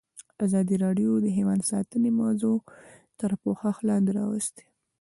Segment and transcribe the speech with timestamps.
[0.45, 2.57] ازادي راډیو د حیوان ساتنه موضوع
[3.19, 4.65] تر پوښښ لاندې راوستې.